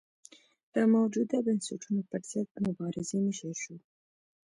د 0.73 0.75
موجوده 0.93 1.37
بنسټونو 1.45 2.01
پرضد 2.11 2.47
مبارزې 2.65 3.17
مشر 3.27 3.53
شو. 3.63 3.75